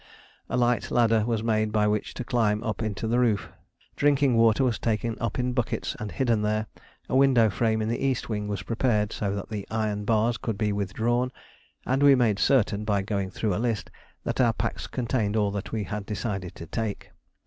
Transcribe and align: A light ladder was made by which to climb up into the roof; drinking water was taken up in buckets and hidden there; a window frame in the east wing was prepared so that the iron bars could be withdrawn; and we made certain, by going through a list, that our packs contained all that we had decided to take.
A 0.49 0.57
light 0.57 0.89
ladder 0.89 1.25
was 1.27 1.43
made 1.43 1.71
by 1.71 1.85
which 1.85 2.15
to 2.15 2.23
climb 2.23 2.63
up 2.63 2.81
into 2.81 3.07
the 3.07 3.19
roof; 3.19 3.49
drinking 3.95 4.35
water 4.35 4.63
was 4.63 4.79
taken 4.79 5.15
up 5.21 5.37
in 5.37 5.53
buckets 5.53 5.95
and 5.99 6.11
hidden 6.11 6.41
there; 6.41 6.65
a 7.07 7.15
window 7.15 7.51
frame 7.51 7.83
in 7.83 7.87
the 7.87 8.03
east 8.03 8.27
wing 8.27 8.47
was 8.47 8.63
prepared 8.63 9.13
so 9.13 9.35
that 9.35 9.49
the 9.51 9.67
iron 9.69 10.03
bars 10.05 10.37
could 10.37 10.57
be 10.57 10.73
withdrawn; 10.73 11.31
and 11.85 12.01
we 12.01 12.15
made 12.15 12.39
certain, 12.39 12.83
by 12.83 13.03
going 13.03 13.29
through 13.29 13.53
a 13.53 13.61
list, 13.61 13.91
that 14.23 14.41
our 14.41 14.53
packs 14.53 14.87
contained 14.87 15.37
all 15.37 15.51
that 15.51 15.71
we 15.71 15.83
had 15.83 16.07
decided 16.07 16.55
to 16.55 16.65
take. 16.65 17.11